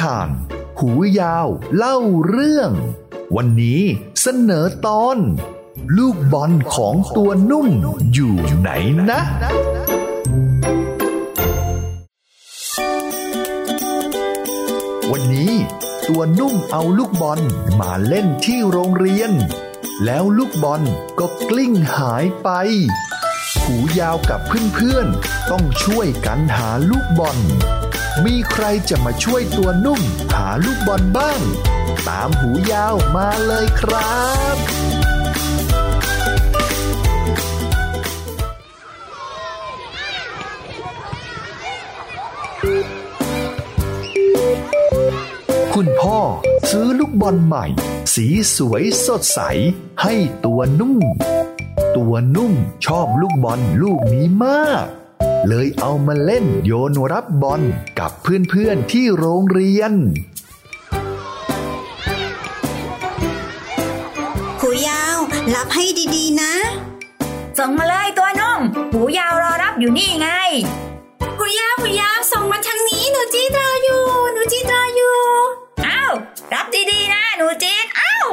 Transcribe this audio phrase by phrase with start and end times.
[0.00, 0.28] ทาน
[0.80, 0.90] หู
[1.20, 1.98] ยาวเล่า
[2.28, 2.70] เรื่อง
[3.36, 3.82] วันนี้
[4.22, 5.16] เสนอตอน
[5.96, 7.68] ลูกบอลของตัวนุ่ม
[8.12, 8.70] อยู่ไหน
[9.10, 9.20] นะ
[15.12, 15.52] วันนี้
[16.08, 17.40] ตัวนุ่มเอาลูกบอล
[17.80, 19.32] มาเล่นที่โรงเรียน
[20.04, 20.82] แล้วลูกบอล
[21.18, 22.48] ก็กลิ้งหายไป
[23.62, 24.40] หูยาวกับ
[24.74, 27.38] เพื่อนๆ ต้องช่วยกันหาลูกบอล
[28.24, 30.00] มีใครจะมาช่วยตัวนุ่ม
[30.32, 31.40] หาลูกบอลบ้าง
[32.08, 34.20] ตามหูยาวมาเลยครั
[34.54, 34.56] บ
[45.74, 46.20] คุณพ่อ
[46.70, 47.66] ซื้อลูกบอลใหม่
[48.14, 48.26] สี
[48.56, 49.40] สวยสดใส
[50.02, 50.98] ให้ตัวนุ่ม
[51.96, 52.52] ตัวนุ่ม
[52.86, 54.86] ชอบลูกบอลลูกนี้มาก
[55.48, 57.62] เลยเอามาเล่นโยนรับบอล
[57.98, 59.92] กับเพื่อนๆที่โรงเรียน
[64.60, 65.16] หูยาว
[65.54, 65.84] รับให้
[66.14, 66.52] ดีๆนะ
[67.58, 68.60] ส่งมาเลยตัวนุ่ม
[68.92, 70.28] หูยาวรอรับอยู่นี่ไง
[71.38, 75.16] หูยาวหูยาวส่งมาทางนี้หนูจีดรออยู่หนูจีดรออยู่
[75.86, 76.12] อ้าว
[76.54, 78.26] รับดีๆนะหนูจีนอ้าว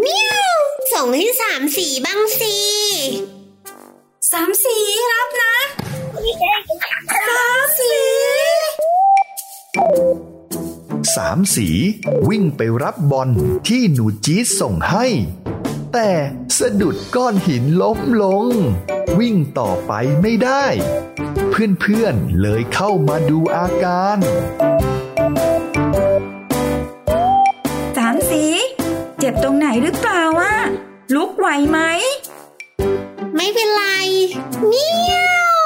[0.00, 0.58] เมียว
[0.92, 2.54] ส่งให้สามสีบ้างสิ
[4.30, 4.78] สามสี
[5.12, 5.54] รับนะ
[7.28, 7.94] สามสี
[11.16, 11.68] สามสี
[12.28, 13.30] วิ่งไปรับบอล
[13.68, 15.06] ที่หนูจี๊ดส่งให้
[15.92, 16.10] แต่
[16.58, 18.46] สะดุดก้อนหินล้มลง
[19.18, 20.64] วิ่งต่อไปไม่ได้
[21.50, 24.18] เพื่อนๆเลยเข้ามาดูอาการ
[27.96, 28.44] สามสี
[29.18, 30.54] เจ็บตรงไหนหรือเปล่าวะ
[31.14, 31.80] ลุกไหวไหม
[33.36, 33.82] ไม่เป็นไร
[34.66, 35.16] เมีย
[35.54, 35.58] ว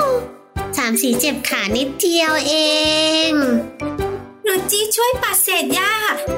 [0.76, 2.54] สามสีเจ็บขานิดเดียวเอ
[3.30, 3.32] ง
[4.44, 5.92] หนูจีช่วยปัดเศษหญ้า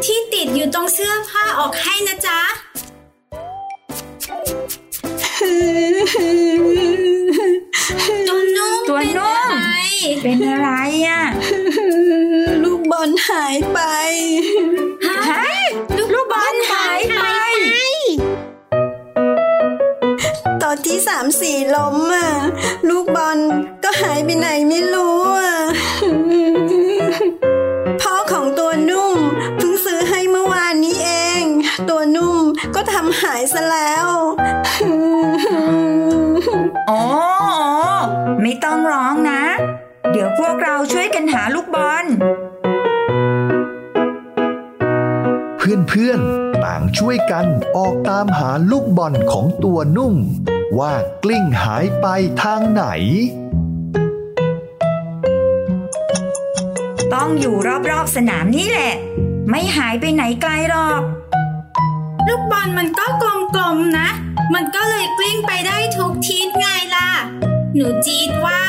[0.04, 2.40] ที่ติดอยู่ตรงเสื้อผ้าออกให้นะจ๊ะ
[20.88, 22.28] ที่สามสี่ล้มอะ
[22.88, 23.38] ลูกบอล
[23.84, 25.56] ก็หายไปไหนไม่รู้อะ
[28.00, 29.16] พ่อของตัวนุ่ม
[29.56, 31.08] เพิ่งซื้อให้เมื่อวานนี้เอ
[31.40, 31.42] ง
[31.90, 32.38] ตัวนุ่ม
[32.74, 34.08] ก็ทำหายซะแล้ว
[34.82, 35.00] อ๋อ
[36.90, 37.02] อ๋อ
[38.40, 39.42] ไม่ต้องร้องนะ
[40.10, 42.04] เดี๋ยวพวกเราช่วยกันหาลูกบอล
[45.58, 50.14] เพื่อนๆต่างช่วยกันออกตามหาลูกบอลของตัวนุ่ม
[50.78, 50.92] ว่า
[51.24, 52.06] กลิ้งหายไป
[52.42, 52.84] ทางไหน
[57.14, 57.56] ต้องอยู่
[57.90, 58.92] รอบๆสนามนี่แหละ
[59.50, 61.02] ไม่หายไปไหนไกลหรอก
[62.28, 64.08] ลูกบอลมันก็กลมๆนะ
[64.54, 67.10] มันก็เลยกลิ้งไปได้ทุกทิศไงล่ะ
[67.74, 68.62] หนูจีดว่า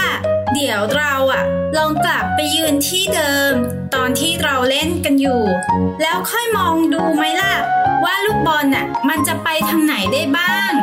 [0.54, 1.44] เดี๋ยวเราอะ
[1.78, 3.54] ลองกลับไปยืนที่เดิม
[3.96, 5.42] ตอนที่เราเล่นกันอยู่
[6.02, 7.54] แล้วค่อยมองดูไหมล่ะ
[8.04, 10.74] ว่าลูกบอลน่ะ มันจะไปทางไหนได้บ้าง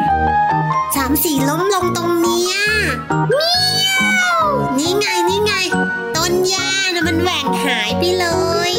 [0.96, 2.54] สามสีล้มลงตรงเนี้ย
[3.28, 3.54] เมี
[3.86, 3.90] ย
[4.36, 4.40] ว
[4.78, 5.52] นี่ไงนี่ไง
[6.16, 8.26] ต้นหญ้านะมันแหว่งหายไปเล
[8.72, 8.74] ย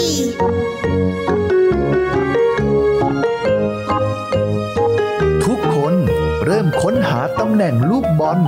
[5.45, 5.93] ทุกคน
[6.45, 8.39] เริ่มค้นหาตำแหน่งลูกบอล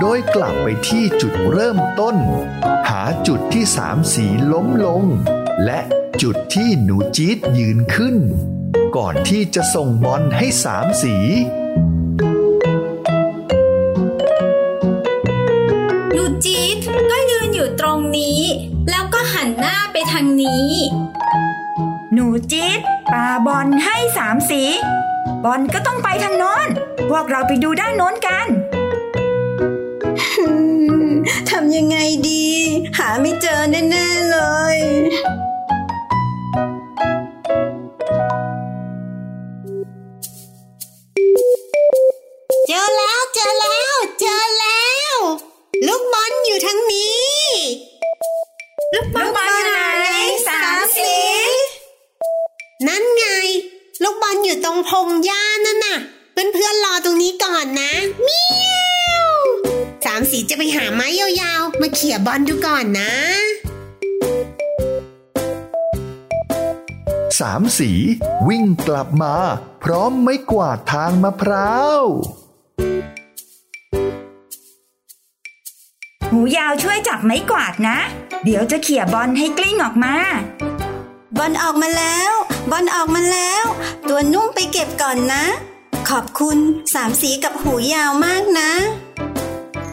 [0.00, 2.16] โดยกลับไปที่จุดเริ่มต้น
[2.88, 5.02] หาจุดที่สามสีล้มลง
[5.64, 5.80] และ
[6.22, 8.16] จุดที่หนูจี๊ดยืนขึ้น
[8.96, 11.16] ก่อนที่จะส่งบอลให้สามสี
[16.44, 16.76] จี๊ด
[17.10, 18.40] ก็ยืนอยู่ตรงนี้
[18.90, 20.70] แล้วก็หันหน้าไปทางนี้
[22.12, 22.80] หนูจี๊ด
[23.12, 24.62] ปาบอลให้สามสี
[25.44, 26.68] บอลก็ต้องไปทางโน้น
[27.10, 28.46] พวกเราไปดูด้านโน้นกัน
[31.50, 31.96] ทำยังไง
[32.28, 32.46] ดี
[32.98, 34.36] หาไม่เจอแน่ ๆ เล
[49.18, 50.16] ลูกบอลลูกบอลอยู่ไหน
[50.48, 51.14] สามสี
[52.88, 53.24] นั่นไง
[54.02, 55.98] ลูกบอลอยู่ตรงพงหญ้านั่นน่ะ
[56.32, 58.42] เพื่อนๆรอตรงนี้ก่อนนะเมี
[59.08, 59.32] ยว
[60.04, 63.12] สามสีจะไปหาไม้ยาวๆ มาเขี่ยบอลดูก่อนนะ
[67.40, 67.90] สามสี
[68.48, 69.34] วิ่งกลับมา
[69.82, 72.02] พร้อมไม้กวาดทางมะพร้าว
[76.30, 77.98] หูยาวช่วยจับไม้กวาดนะ
[78.44, 80.14] เดี๋ยวจะเขี่ยบอลให้กลิ้งออกมา
[81.38, 82.32] บอลออกมาแล้ว
[82.70, 83.64] บอลออกมาแล้ว
[84.08, 85.44] ตัวนุ่มไปเก็บก่อนนะ
[86.08, 86.58] ขอบคุณ
[86.94, 88.70] สามสีกับหูยาวมากนะ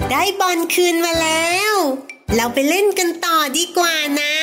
[0.09, 1.73] ได้บอลคืนมาแล้ว
[2.35, 4.35] เราไปเล่นกันต่อดีกว่านะ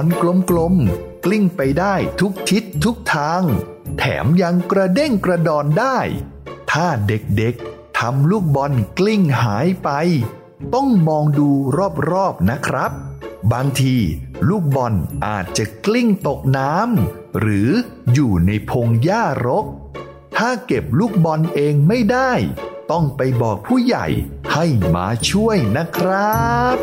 [0.00, 0.08] อล
[0.50, 3.42] กลมๆกลิ้งไปได้ทุกทิศทุกทาง
[3.98, 5.98] แถมยังกระเด้งกระดอนได้
[6.70, 9.90] ถ้าเด็กๆทำลูกบอลกลิ้งหายไป
[10.74, 11.48] ต้องมองดู
[12.10, 12.92] รอบๆนะครับ
[13.52, 13.96] บางที
[14.48, 14.94] ลูกบอล
[15.26, 17.70] อาจจะกลิ้งตกน้ำหรือ
[18.12, 19.66] อยู่ในพงหญ้ารก
[20.36, 22.32] ถ้าเก็บลูกบอลเองไม่ได้
[22.90, 24.06] ต้องไปบอกผู้ใหญ่
[24.52, 26.76] ให้มาช่วยนะครับ